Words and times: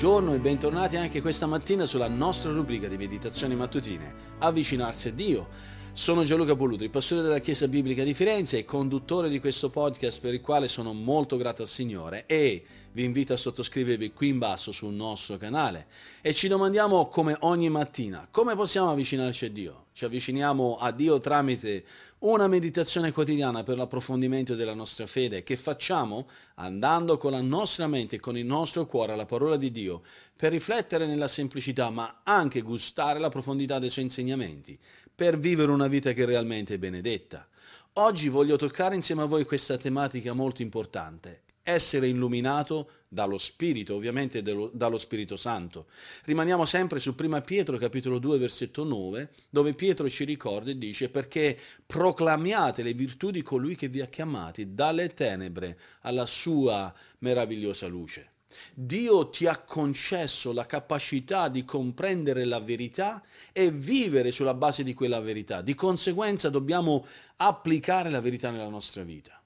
Buongiorno 0.00 0.32
e 0.32 0.38
bentornati 0.38 0.96
anche 0.96 1.20
questa 1.20 1.44
mattina 1.44 1.84
sulla 1.84 2.08
nostra 2.08 2.50
rubrica 2.52 2.88
di 2.88 2.96
meditazioni 2.96 3.54
mattutine, 3.54 4.14
Avvicinarsi 4.38 5.08
a 5.08 5.12
Dio. 5.12 5.48
Sono 5.92 6.22
Gianluca 6.22 6.54
Polluto, 6.54 6.84
il 6.84 6.88
pastore 6.88 7.20
della 7.20 7.40
Chiesa 7.40 7.66
Biblica 7.66 8.04
di 8.04 8.14
Firenze 8.14 8.58
e 8.58 8.64
conduttore 8.64 9.28
di 9.28 9.40
questo 9.40 9.70
podcast 9.70 10.20
per 10.20 10.32
il 10.32 10.40
quale 10.40 10.68
sono 10.68 10.94
molto 10.94 11.36
grato 11.36 11.62
al 11.62 11.68
Signore 11.68 12.24
e 12.26 12.64
vi 12.92 13.04
invito 13.04 13.32
a 13.32 13.36
sottoscrivervi 13.36 14.12
qui 14.12 14.28
in 14.28 14.38
basso 14.38 14.72
sul 14.72 14.94
nostro 14.94 15.36
canale. 15.36 15.88
E 16.22 16.32
ci 16.32 16.48
domandiamo 16.48 17.08
come 17.08 17.36
ogni 17.40 17.68
mattina 17.68 18.26
come 18.30 18.54
possiamo 18.54 18.90
avvicinarci 18.90 19.46
a 19.46 19.50
Dio. 19.50 19.84
Ci 19.92 20.04
avviciniamo 20.04 20.76
a 20.76 20.92
Dio 20.92 21.18
tramite 21.18 21.84
una 22.20 22.46
meditazione 22.46 23.12
quotidiana 23.12 23.62
per 23.62 23.76
l'approfondimento 23.76 24.54
della 24.54 24.74
nostra 24.74 25.06
fede. 25.06 25.42
Che 25.42 25.56
facciamo? 25.56 26.28
Andando 26.54 27.16
con 27.16 27.32
la 27.32 27.42
nostra 27.42 27.86
mente 27.86 28.16
e 28.16 28.20
con 28.20 28.38
il 28.38 28.46
nostro 28.46 28.86
cuore 28.86 29.12
alla 29.12 29.26
parola 29.26 29.56
di 29.56 29.70
Dio 29.70 30.02
per 30.34 30.52
riflettere 30.52 31.06
nella 31.06 31.28
semplicità 31.28 31.90
ma 31.90 32.20
anche 32.22 32.62
gustare 32.62 33.18
la 33.18 33.28
profondità 33.28 33.78
dei 33.78 33.90
suoi 33.90 34.04
insegnamenti 34.04 34.78
per 35.20 35.38
vivere 35.38 35.70
una 35.70 35.86
vita 35.86 36.14
che 36.14 36.24
realmente 36.24 36.72
è 36.72 36.78
benedetta. 36.78 37.46
Oggi 37.94 38.30
voglio 38.30 38.56
toccare 38.56 38.94
insieme 38.94 39.20
a 39.20 39.26
voi 39.26 39.44
questa 39.44 39.76
tematica 39.76 40.32
molto 40.32 40.62
importante, 40.62 41.42
essere 41.62 42.08
illuminato 42.08 42.92
dallo 43.06 43.36
Spirito, 43.36 43.96
ovviamente 43.96 44.40
dello, 44.40 44.70
dallo 44.72 44.96
Spirito 44.96 45.36
Santo. 45.36 45.88
Rimaniamo 46.24 46.64
sempre 46.64 47.00
su 47.00 47.14
1 47.14 47.42
Pietro 47.42 47.76
capitolo 47.76 48.18
2 48.18 48.38
versetto 48.38 48.82
9, 48.82 49.28
dove 49.50 49.74
Pietro 49.74 50.08
ci 50.08 50.24
ricorda 50.24 50.70
e 50.70 50.78
dice 50.78 51.10
perché 51.10 51.54
proclamiate 51.84 52.82
le 52.82 52.94
virtù 52.94 53.30
di 53.30 53.42
colui 53.42 53.76
che 53.76 53.88
vi 53.88 54.00
ha 54.00 54.06
chiamati 54.06 54.72
dalle 54.72 55.12
tenebre 55.12 55.78
alla 56.00 56.24
sua 56.24 56.90
meravigliosa 57.18 57.86
luce. 57.88 58.30
Dio 58.74 59.28
ti 59.30 59.46
ha 59.46 59.58
concesso 59.58 60.52
la 60.52 60.66
capacità 60.66 61.48
di 61.48 61.64
comprendere 61.64 62.44
la 62.44 62.60
verità 62.60 63.22
e 63.52 63.70
vivere 63.70 64.32
sulla 64.32 64.54
base 64.54 64.82
di 64.82 64.94
quella 64.94 65.20
verità. 65.20 65.62
Di 65.62 65.74
conseguenza 65.74 66.50
dobbiamo 66.50 67.04
applicare 67.36 68.10
la 68.10 68.20
verità 68.20 68.50
nella 68.50 68.68
nostra 68.68 69.02
vita. 69.02 69.40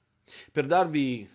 Per 0.50 0.66
darvi 0.66 1.28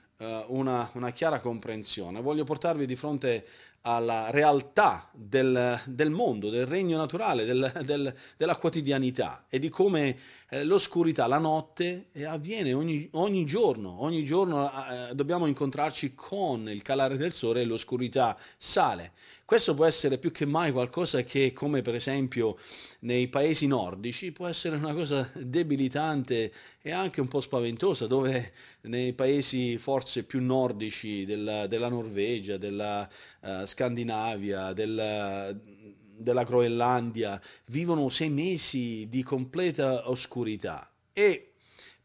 una, 0.47 0.89
una, 0.95 1.11
chiara 1.11 1.39
comprensione, 1.39 2.21
voglio 2.21 2.43
portarvi 2.43 2.85
di 2.85 2.95
fronte 2.97 3.45
alla 3.81 4.29
realtà 4.31 5.09
del, 5.13 5.79
del 5.85 6.09
mondo, 6.09 6.49
del 6.49 6.65
regno 6.65 6.97
naturale, 6.97 7.45
del, 7.45 7.71
del, 7.85 8.13
della 8.35 8.57
quotidianità 8.57 9.45
e 9.49 9.59
di 9.59 9.69
come 9.69 10.17
eh, 10.49 10.63
l'oscurità, 10.65 11.27
la 11.27 11.37
notte 11.37 12.07
eh, 12.11 12.25
avviene 12.25 12.73
ogni, 12.73 13.07
ogni, 13.13 13.45
giorno, 13.45 14.01
ogni 14.01 14.23
giorno 14.25 14.69
eh, 14.69 15.15
dobbiamo 15.15 15.45
incontrarci 15.45 16.13
con 16.15 16.69
il 16.69 16.81
calare 16.81 17.15
del 17.15 17.31
sole 17.31 17.61
e 17.61 17.65
l'oscurità 17.65 18.37
sale. 18.57 19.13
Questo 19.49 19.73
può 19.73 19.85
essere 19.85 20.19
più 20.19 20.29
che 20.29 20.45
mai 20.45 20.71
qualcosa 20.71 21.23
che, 21.23 21.53
come 21.53 21.81
per 21.81 21.95
esempio 21.95 22.55
nei 22.99 23.29
paesi 23.29 23.65
nordici, 23.65 24.31
può 24.31 24.45
essere 24.45 24.75
una 24.75 24.93
cosa 24.93 25.27
debilitante 25.33 26.53
e 26.79 26.91
anche 26.91 27.19
un 27.19 27.27
po' 27.27 27.41
spaventosa, 27.41 28.05
dove 28.05 28.53
nei 28.81 29.13
paesi 29.13 29.79
forse 29.79 30.23
più 30.25 30.39
nordici 30.39 31.25
della, 31.25 31.65
della 31.65 31.89
Norvegia, 31.89 32.57
della 32.57 33.09
uh, 33.39 33.65
Scandinavia, 33.65 34.73
della, 34.73 35.51
della 35.51 36.43
Groenlandia, 36.43 37.41
vivono 37.69 38.07
sei 38.09 38.29
mesi 38.29 39.09
di 39.09 39.23
completa 39.23 40.11
oscurità. 40.11 40.93
E 41.11 41.53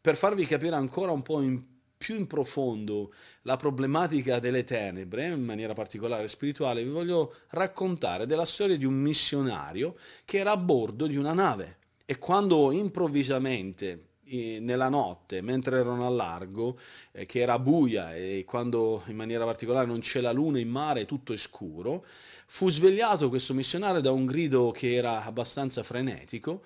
per 0.01 0.15
farvi 0.15 0.47
capire 0.47 0.73
ancora 0.73 1.11
un 1.11 1.21
po' 1.21 1.41
in 1.41 1.74
più 1.97 2.15
in 2.15 2.27
profondo 2.27 3.13
la 3.43 3.55
problematica 3.55 4.39
delle 4.39 4.63
tenebre, 4.63 5.27
in 5.27 5.43
maniera 5.43 5.73
particolare 5.73 6.27
spirituale, 6.27 6.83
vi 6.83 6.89
voglio 6.89 7.35
raccontare 7.49 8.25
della 8.25 8.45
storia 8.45 8.77
di 8.77 8.85
un 8.85 8.95
missionario 8.95 9.95
che 10.25 10.37
era 10.37 10.51
a 10.51 10.57
bordo 10.57 11.07
di 11.07 11.17
una 11.17 11.33
nave. 11.33 11.77
E 12.05 12.17
quando 12.17 12.71
improvvisamente 12.71 14.09
nella 14.27 14.89
notte, 14.89 15.41
mentre 15.41 15.79
erano 15.79 16.05
a 16.05 16.09
largo, 16.09 16.77
eh, 17.11 17.25
che 17.25 17.39
era 17.39 17.59
buia 17.59 18.15
e 18.15 18.43
quando 18.45 19.03
in 19.07 19.15
maniera 19.15 19.45
particolare 19.45 19.85
non 19.85 19.99
c'è 19.99 20.19
la 20.19 20.31
luna 20.31 20.59
in 20.59 20.69
mare, 20.69 21.05
tutto 21.05 21.33
è 21.33 21.37
scuro, 21.37 22.03
fu 22.47 22.69
svegliato 22.69 23.29
questo 23.29 23.53
missionario 23.53 24.01
da 24.01 24.11
un 24.11 24.25
grido 24.25 24.71
che 24.71 24.95
era 24.95 25.23
abbastanza 25.23 25.83
frenetico 25.83 26.63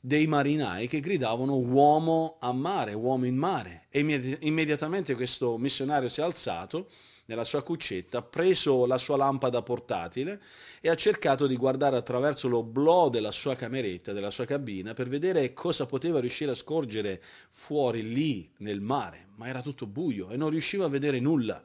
dei 0.00 0.26
marinai 0.26 0.86
che 0.86 1.00
gridavano 1.00 1.56
uomo 1.56 2.36
a 2.40 2.52
mare, 2.52 2.92
uomo 2.94 3.26
in 3.26 3.36
mare. 3.36 3.86
E 3.90 4.00
immediatamente 4.40 5.14
questo 5.14 5.58
missionario 5.58 6.08
si 6.08 6.20
è 6.20 6.22
alzato 6.22 6.88
nella 7.26 7.44
sua 7.44 7.62
cuccetta, 7.62 8.18
ha 8.18 8.22
preso 8.22 8.86
la 8.86 8.96
sua 8.96 9.16
lampada 9.16 9.60
portatile 9.62 10.40
e 10.80 10.88
ha 10.88 10.94
cercato 10.94 11.46
di 11.46 11.56
guardare 11.56 11.96
attraverso 11.96 12.48
l'oblò 12.48 13.10
della 13.10 13.32
sua 13.32 13.54
cameretta, 13.54 14.12
della 14.12 14.30
sua 14.30 14.46
cabina, 14.46 14.94
per 14.94 15.08
vedere 15.08 15.52
cosa 15.52 15.84
poteva 15.84 16.20
riuscire 16.20 16.52
a 16.52 16.54
scorgere 16.54 17.20
fuori 17.50 18.02
lì 18.02 18.50
nel 18.58 18.80
mare, 18.80 19.26
ma 19.36 19.46
era 19.46 19.60
tutto 19.60 19.86
buio 19.86 20.30
e 20.30 20.36
non 20.36 20.50
riusciva 20.50 20.86
a 20.86 20.88
vedere 20.88 21.20
nulla. 21.20 21.62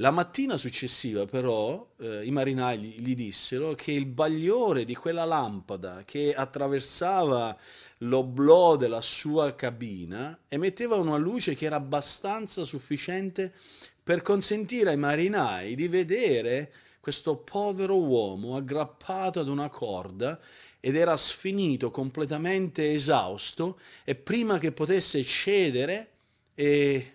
La 0.00 0.12
mattina 0.12 0.56
successiva 0.56 1.26
però 1.26 1.94
eh, 1.98 2.24
i 2.24 2.30
marinai 2.30 2.78
gli, 2.78 3.00
gli, 3.00 3.14
dissero 3.16 3.74
che 3.74 3.90
il 3.90 4.06
bagliore 4.06 4.84
di 4.84 4.94
quella 4.94 5.24
lampada 5.24 6.02
che 6.04 6.32
attraversava 6.34 7.56
l'oblò 7.98 8.76
della 8.76 9.00
sua 9.00 9.56
cabina 9.56 10.38
emetteva 10.46 10.94
una 10.94 11.16
luce 11.16 11.54
che 11.56 11.64
era 11.66 11.76
abbastanza 11.76 12.62
sufficiente 12.62 13.52
per 14.00 14.22
consentire 14.22 14.90
ai 14.90 14.96
marinai 14.96 15.74
di 15.74 15.88
vedere 15.88 16.72
questo 17.00 17.36
povero 17.38 18.00
uomo 18.00 18.54
aggrappato 18.54 19.40
ad 19.40 19.48
una 19.48 19.68
corda 19.68 20.38
ed 20.78 20.94
era 20.94 21.16
sfinito, 21.16 21.90
completamente 21.90 22.92
esausto 22.92 23.80
e 24.04 24.14
prima 24.14 24.58
che 24.58 24.70
potesse 24.70 25.24
cedere 25.24 26.10
e 26.54 27.14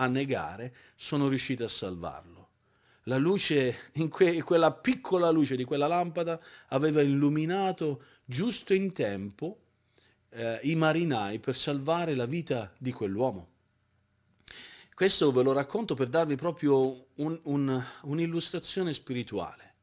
a 0.00 0.06
negare, 0.06 0.74
sono 0.96 1.28
riusciti 1.28 1.62
a 1.62 1.68
salvarlo. 1.68 2.48
La 3.04 3.16
luce, 3.16 3.90
in 3.94 4.08
que- 4.08 4.42
quella 4.42 4.72
piccola 4.72 5.30
luce 5.30 5.56
di 5.56 5.64
quella 5.64 5.86
lampada, 5.86 6.40
aveva 6.68 7.02
illuminato 7.02 8.02
giusto 8.24 8.74
in 8.74 8.92
tempo 8.92 9.58
eh, 10.30 10.60
i 10.62 10.74
marinai 10.74 11.38
per 11.38 11.56
salvare 11.56 12.14
la 12.14 12.26
vita 12.26 12.72
di 12.78 12.92
quell'uomo. 12.92 13.48
Questo 14.94 15.32
ve 15.32 15.42
lo 15.42 15.52
racconto 15.52 15.94
per 15.94 16.08
darvi 16.08 16.36
proprio 16.36 17.06
un, 17.16 17.38
un, 17.44 17.84
un'illustrazione 18.02 18.92
spirituale. 18.92 19.74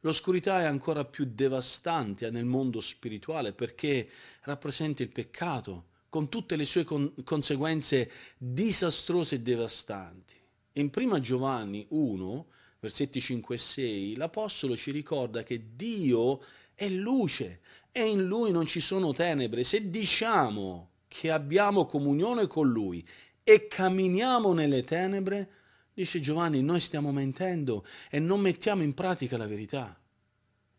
L'oscurità 0.00 0.60
è 0.60 0.64
ancora 0.64 1.04
più 1.04 1.24
devastante 1.24 2.30
nel 2.30 2.44
mondo 2.44 2.80
spirituale 2.80 3.52
perché 3.52 4.08
rappresenta 4.42 5.02
il 5.02 5.08
peccato, 5.08 5.86
con 6.14 6.28
tutte 6.28 6.54
le 6.54 6.64
sue 6.64 6.84
con- 6.84 7.12
conseguenze 7.24 8.08
disastrose 8.38 9.34
e 9.34 9.40
devastanti. 9.40 10.36
In 10.74 10.92
1 10.94 11.18
Giovanni 11.18 11.84
1, 11.88 12.46
versetti 12.78 13.20
5 13.20 13.56
e 13.56 13.58
6, 13.58 14.14
l'Apostolo 14.14 14.76
ci 14.76 14.92
ricorda 14.92 15.42
che 15.42 15.70
Dio 15.74 16.40
è 16.72 16.88
luce 16.88 17.62
e 17.90 18.06
in 18.06 18.26
Lui 18.26 18.52
non 18.52 18.64
ci 18.64 18.78
sono 18.78 19.12
tenebre. 19.12 19.64
Se 19.64 19.90
diciamo 19.90 20.90
che 21.08 21.32
abbiamo 21.32 21.84
comunione 21.84 22.46
con 22.46 22.70
Lui 22.70 23.04
e 23.42 23.66
camminiamo 23.66 24.52
nelle 24.52 24.84
tenebre, 24.84 25.48
dice 25.94 26.20
Giovanni, 26.20 26.62
noi 26.62 26.78
stiamo 26.78 27.10
mentendo 27.10 27.84
e 28.08 28.20
non 28.20 28.38
mettiamo 28.38 28.84
in 28.84 28.94
pratica 28.94 29.36
la 29.36 29.48
verità. 29.48 30.00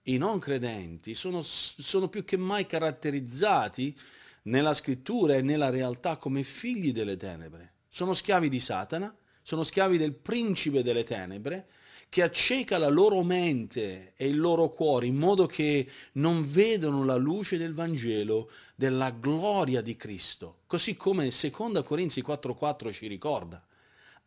I 0.03 0.17
non 0.17 0.39
credenti 0.39 1.13
sono, 1.13 1.41
sono 1.41 2.07
più 2.07 2.23
che 2.23 2.37
mai 2.37 2.65
caratterizzati 2.65 3.93
nella 4.45 4.73
scrittura 4.73 5.35
e 5.35 5.41
nella 5.41 5.69
realtà 5.69 6.17
come 6.17 6.43
figli 6.43 6.91
delle 6.91 7.17
tenebre. 7.17 7.73
Sono 7.87 8.13
schiavi 8.13 8.49
di 8.49 8.59
Satana, 8.59 9.15
sono 9.41 9.63
schiavi 9.63 9.97
del 9.97 10.13
principe 10.13 10.83
delle 10.83 11.03
tenebre 11.03 11.67
che 12.09 12.21
acceca 12.21 12.77
la 12.77 12.87
loro 12.87 13.23
mente 13.23 14.13
e 14.15 14.27
il 14.27 14.39
loro 14.39 14.69
cuore 14.69 15.05
in 15.05 15.15
modo 15.15 15.45
che 15.45 15.89
non 16.13 16.45
vedono 16.47 17.03
la 17.03 17.15
luce 17.15 17.57
del 17.57 17.73
Vangelo, 17.73 18.49
della 18.75 19.11
gloria 19.11 19.81
di 19.81 19.95
Cristo. 19.95 20.59
Così 20.65 20.95
come 20.95 21.29
2 21.29 21.83
Corinzi 21.83 22.21
4:4 22.21 22.91
ci 22.91 23.07
ricorda. 23.07 23.63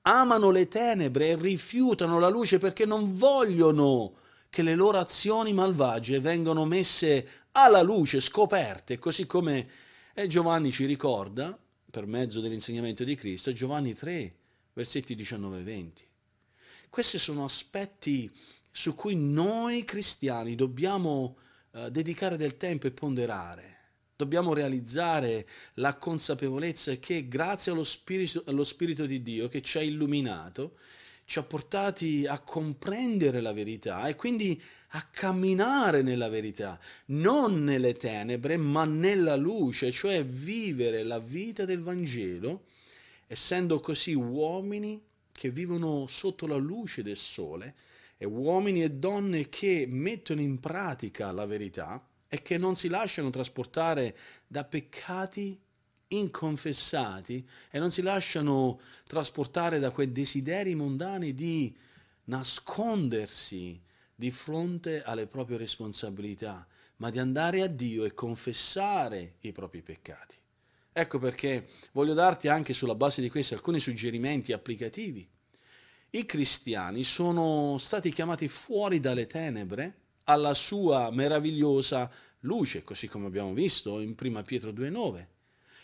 Amano 0.03 0.50
le 0.50 0.69
tenebre 0.69 1.29
e 1.29 1.37
rifiutano 1.37 2.19
la 2.19 2.29
luce 2.29 2.59
perché 2.59 2.85
non 2.85 3.14
vogliono 3.14 4.14
che 4.50 4.62
le 4.62 4.75
loro 4.75 4.99
azioni 4.99 5.53
malvagie 5.53 6.21
vengano 6.21 6.64
messe 6.64 7.26
alla 7.53 7.82
luce, 7.82 8.21
scoperte, 8.21 8.99
così 8.99 9.26
come 9.26 9.69
e 10.20 10.26
Giovanni 10.26 10.73
ci 10.73 10.85
ricorda, 10.85 11.56
per 11.88 12.05
mezzo 12.06 12.41
dell'insegnamento 12.41 13.05
di 13.05 13.15
Cristo, 13.15 13.53
Giovanni 13.53 13.94
3, 13.94 14.35
versetti 14.73 15.15
19 15.15 15.61
e 15.61 15.62
20. 15.62 16.09
Questi 16.91 17.19
sono 17.19 17.44
aspetti 17.44 18.29
su 18.73 18.97
cui 18.97 19.15
noi 19.15 19.85
cristiani 19.85 20.56
dobbiamo 20.56 21.37
eh, 21.70 21.93
dedicare 21.93 22.37
del 22.37 22.56
tempo 22.56 22.88
e 22.88 22.91
ponderare. 22.91 23.76
Dobbiamo 24.17 24.55
realizzare 24.55 25.47
la 25.75 25.94
consapevolezza 25.94 26.97
che 26.97 27.29
grazie 27.29 27.71
allo 27.71 27.85
Spirito, 27.85 28.43
allo 28.47 28.64
Spirito 28.64 29.06
di 29.06 29.23
Dio 29.23 29.47
che 29.47 29.62
ci 29.62 29.79
ha 29.79 29.82
illuminato, 29.82 30.79
ci 31.26 31.38
ha 31.38 31.44
portati 31.44 32.26
a 32.26 32.41
comprendere 32.41 33.41
la 33.41 33.53
verità 33.53 34.09
e 34.09 34.17
quindi 34.17 34.61
a 34.93 35.02
camminare 35.11 36.02
nella 36.02 36.29
verità, 36.29 36.79
non 37.06 37.62
nelle 37.62 37.94
tenebre, 37.94 38.56
ma 38.56 38.85
nella 38.85 39.37
luce, 39.37 39.93
cioè 39.93 40.25
vivere 40.25 41.02
la 41.02 41.19
vita 41.19 41.64
del 41.64 41.81
Vangelo, 41.81 42.64
essendo 43.26 43.81
così 43.81 44.14
uomini 44.14 45.02
che 45.31 45.50
vivono 45.50 46.06
sotto 46.08 46.46
la 46.46 46.56
luce 46.56 47.02
del 47.02 47.17
sole 47.17 47.75
e 48.17 48.25
uomini 48.25 48.82
e 48.82 48.90
donne 48.90 49.49
che 49.49 49.87
mettono 49.88 50.40
in 50.40 50.58
pratica 50.58 51.31
la 51.32 51.46
verità 51.46 52.05
e 52.26 52.43
che 52.43 52.58
non 52.58 52.75
si 52.75 52.88
lasciano 52.88 53.31
trasportare 53.31 54.17
da 54.46 54.64
peccati 54.64 55.58
inconfessati 56.08 57.46
e 57.70 57.79
non 57.79 57.90
si 57.90 58.02
lasciano 58.02 58.81
trasportare 59.06 59.79
da 59.79 59.90
quei 59.90 60.11
desideri 60.11 60.75
mondani 60.75 61.35
di 61.35 61.75
nascondersi 62.25 63.81
di 64.19 64.32
fronte 64.32 65.05
alle 65.05 65.29
proprie 65.29 65.56
responsabilità, 65.56 66.67
ma 66.97 67.09
di 67.09 67.20
andare 67.20 67.62
a 67.62 67.69
Dio 67.69 68.05
e 68.05 68.15
confessare 68.15 69.37
i 69.43 69.53
propri 69.53 69.81
peccati. 69.81 70.35
Ecco 70.93 71.20
perché 71.20 71.69
voglio 71.93 72.15
darti 72.15 72.49
anche 72.49 72.75
sulla 72.75 72.97
base 72.97 73.23
di 73.23 73.31
questo 73.31 73.55
alcuni 73.55 73.79
suggerimenti 73.79 74.53
applicativi. 74.53 75.25
I 76.11 76.26
cristiani 76.26 77.05
sono 77.05 77.79
stati 77.79 78.11
chiamati 78.11 78.49
fuori 78.49 78.99
dalle 78.99 79.29
tenebre 79.29 79.99
alla 80.25 80.55
sua 80.55 81.12
meravigliosa 81.12 82.11
luce, 82.41 82.82
così 82.82 83.06
come 83.06 83.29
abbiamo 83.29 83.53
visto 83.53 84.00
in 84.00 84.17
1 84.21 84.43
Pietro 84.43 84.73
2,9. 84.73 85.29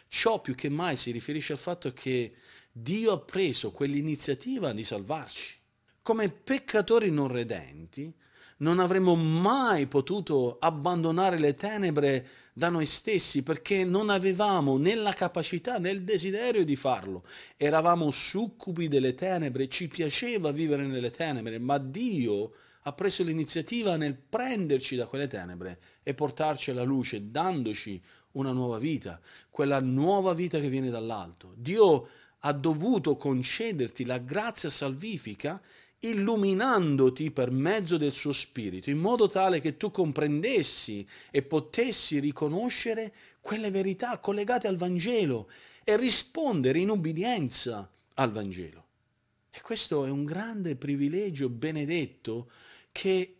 Ciò 0.09 0.41
più 0.41 0.57
che 0.57 0.69
mai 0.69 0.97
si 0.97 1.13
riferisce 1.13 1.53
al 1.53 1.59
fatto 1.61 1.93
che 1.93 2.35
Dio 2.73 3.13
ha 3.13 3.21
preso 3.21 3.71
quell'iniziativa 3.71 4.73
di 4.73 4.83
salvarci. 4.83 5.63
Come 6.05 6.29
peccatori 6.29 7.11
non 7.11 7.29
redenti, 7.29 8.15
non 8.59 8.79
avremmo 8.79 9.15
mai 9.15 9.87
potuto 9.87 10.59
abbandonare 10.61 11.39
le 11.39 11.55
tenebre 11.55 12.29
da 12.53 12.69
noi 12.69 12.85
stessi 12.85 13.43
perché 13.43 13.87
non 13.87 14.11
avevamo 14.11 14.77
né 14.77 14.97
la 14.97 15.15
capacità 15.15 15.79
né 15.79 15.89
il 15.89 16.03
desiderio 16.03 16.63
di 16.63 16.77
farlo. 16.77 17.25
Eravamo 17.57 18.11
succubi 18.11 18.87
delle 18.87 19.15
tenebre, 19.15 19.67
ci 19.69 19.89
piaceva 19.89 20.53
vivere 20.53 20.85
nelle 20.85 21.11
tenebre, 21.11 21.59
ma 21.59 21.79
Dio 21.79 22.53
ha 22.83 22.93
preso 22.93 23.23
l'iniziativa 23.23 23.97
nel 23.97 24.15
prenderci 24.15 24.97
da 24.97 25.07
quelle 25.07 25.27
tenebre 25.27 25.81
e 26.03 26.13
portarci 26.13 26.71
alla 26.71 26.83
luce, 26.83 27.31
dandoci 27.31 27.99
una 28.33 28.53
nuova 28.53 28.77
vita, 28.77 29.19
quella 29.49 29.81
nuova 29.81 30.35
vita 30.35 30.61
che 30.61 30.69
viene 30.69 30.91
dall'alto. 30.91 31.55
Dio 31.57 32.09
ha 32.41 32.53
dovuto 32.53 33.17
concederti 33.17 34.05
la 34.05 34.19
grazia 34.19 34.69
salvifica 34.69 35.63
illuminandoti 36.09 37.31
per 37.31 37.51
mezzo 37.51 37.97
del 37.97 38.13
suo 38.13 38.33
spirito, 38.33 38.91
in 38.91 38.99
modo 38.99 39.29
tale 39.29 39.61
che 39.61 39.77
tu 39.77 39.91
comprendessi 39.91 41.07
e 41.31 41.43
potessi 41.43 42.19
riconoscere 42.19 43.13
quelle 43.41 43.71
verità 43.71 44.19
collegate 44.19 44.67
al 44.67 44.77
Vangelo 44.77 45.51
e 45.83 45.97
rispondere 45.97 46.79
in 46.79 46.91
ubbidienza 46.91 47.91
al 48.15 48.31
Vangelo. 48.31 48.83
E 49.51 49.61
questo 49.61 50.05
è 50.05 50.11
un 50.11 50.25
grande 50.25 50.77
privilegio 50.77 51.49
benedetto 51.49 52.51
che 52.91 53.37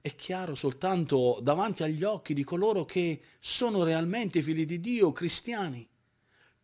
è 0.00 0.14
chiaro 0.14 0.54
soltanto 0.54 1.38
davanti 1.42 1.82
agli 1.82 2.04
occhi 2.04 2.34
di 2.34 2.44
coloro 2.44 2.84
che 2.84 3.20
sono 3.38 3.82
realmente 3.82 4.42
figli 4.42 4.64
di 4.64 4.80
Dio, 4.80 5.12
cristiani. 5.12 5.87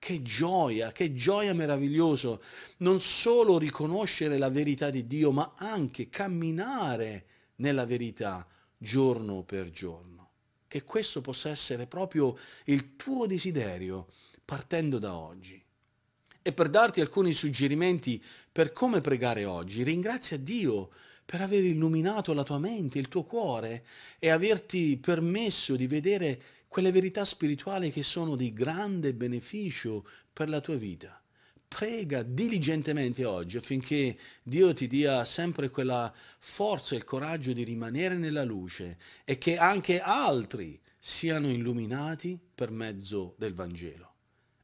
Che 0.05 0.21
gioia, 0.21 0.93
che 0.93 1.15
gioia 1.15 1.55
meraviglioso, 1.55 2.43
non 2.81 3.01
solo 3.01 3.57
riconoscere 3.57 4.37
la 4.37 4.51
verità 4.51 4.91
di 4.91 5.07
Dio, 5.07 5.33
ma 5.33 5.55
anche 5.57 6.11
camminare 6.11 7.25
nella 7.57 7.87
verità 7.87 8.47
giorno 8.77 9.45
per 9.45 9.71
giorno. 9.71 10.33
Che 10.69 10.85
questo 10.85 11.23
possa 11.23 11.49
essere 11.49 11.87
proprio 11.87 12.37
il 12.65 12.97
tuo 12.97 13.25
desiderio 13.25 14.09
partendo 14.45 14.99
da 14.99 15.15
oggi. 15.15 15.65
E 16.43 16.53
per 16.53 16.69
darti 16.69 17.01
alcuni 17.01 17.33
suggerimenti 17.33 18.23
per 18.53 18.73
come 18.73 19.01
pregare 19.01 19.47
oggi, 19.47 19.83
ringrazia 19.85 20.37
Dio 20.37 20.91
per 21.25 21.41
aver 21.41 21.65
illuminato 21.65 22.35
la 22.35 22.43
tua 22.43 22.59
mente, 22.59 22.99
il 22.99 23.09
tuo 23.09 23.25
cuore 23.25 23.87
e 24.19 24.29
averti 24.29 24.99
permesso 24.99 25.77
di 25.77 25.87
vedere 25.87 26.43
quelle 26.75 26.91
verità 26.91 27.25
spirituali 27.25 27.93
che 27.93 28.03
sono 28.03 28.35
di 28.35 28.53
grande 28.53 29.15
beneficio 29.15 30.05
per 30.33 30.49
la 30.49 30.61
tua 30.61 30.75
vita. 30.75 31.23
Prega 31.69 32.25
diligentemente 32.25 33.25
oggi 33.25 33.59
affinché 33.59 34.19
Dio 34.43 34.73
ti 34.73 34.89
dia 34.89 35.25
sempre 35.25 35.71
quella 35.71 36.13
forza 36.41 36.95
e 36.95 36.99
il 36.99 37.05
coraggio 37.05 37.53
di 37.53 37.63
rimanere 37.63 38.17
nella 38.17 38.43
luce 38.43 38.99
e 39.25 39.39
che 39.39 39.57
anche 39.57 40.01
altri 40.01 40.77
siano 40.99 41.49
illuminati 41.49 42.41
per 42.53 42.73
mezzo 42.73 43.37
del 43.39 43.55
Vangelo. 43.55 44.13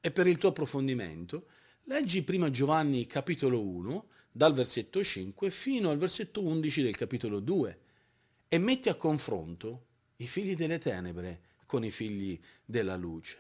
E 0.00 0.10
per 0.10 0.26
il 0.26 0.38
tuo 0.38 0.48
approfondimento, 0.48 1.46
leggi 1.84 2.24
prima 2.24 2.50
Giovanni 2.50 3.06
capitolo 3.06 3.64
1, 3.64 4.08
dal 4.32 4.52
versetto 4.52 5.00
5 5.00 5.48
fino 5.48 5.90
al 5.90 5.98
versetto 5.98 6.42
11 6.42 6.82
del 6.82 6.96
capitolo 6.96 7.38
2 7.38 7.80
e 8.48 8.58
metti 8.58 8.88
a 8.88 8.96
confronto 8.96 9.86
i 10.16 10.26
figli 10.26 10.56
delle 10.56 10.78
tenebre 10.78 11.42
con 11.70 11.84
i 11.84 11.90
figli 11.92 12.36
della 12.64 12.96
luce. 12.96 13.38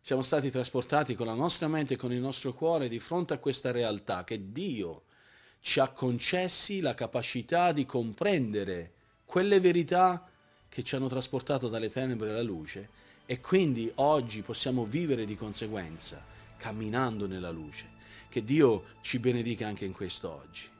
Siamo 0.00 0.22
stati 0.22 0.50
trasportati 0.50 1.14
con 1.14 1.26
la 1.26 1.34
nostra 1.34 1.68
mente 1.68 1.92
e 1.92 1.96
con 1.98 2.10
il 2.10 2.20
nostro 2.20 2.54
cuore 2.54 2.88
di 2.88 2.98
fronte 2.98 3.34
a 3.34 3.38
questa 3.38 3.70
realtà 3.70 4.24
che 4.24 4.50
Dio 4.50 5.02
ci 5.60 5.78
ha 5.78 5.90
concessi 5.90 6.80
la 6.80 6.94
capacità 6.94 7.72
di 7.72 7.84
comprendere 7.84 8.94
quelle 9.26 9.60
verità 9.60 10.26
che 10.70 10.82
ci 10.82 10.94
hanno 10.94 11.08
trasportato 11.08 11.68
dalle 11.68 11.90
tenebre 11.90 12.30
alla 12.30 12.40
luce 12.40 12.88
e 13.26 13.42
quindi 13.42 13.92
oggi 13.96 14.40
possiamo 14.40 14.86
vivere 14.86 15.26
di 15.26 15.36
conseguenza, 15.36 16.24
camminando 16.56 17.26
nella 17.26 17.50
luce. 17.50 17.90
Che 18.30 18.42
Dio 18.42 18.84
ci 19.02 19.18
benedica 19.18 19.66
anche 19.66 19.84
in 19.84 19.92
questo 19.92 20.30
oggi. 20.30 20.79